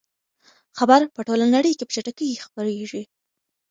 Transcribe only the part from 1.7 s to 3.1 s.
کې په چټکۍ خپریږي.